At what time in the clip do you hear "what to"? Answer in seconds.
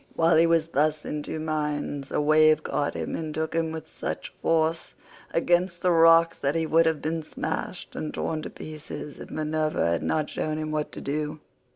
10.71-11.01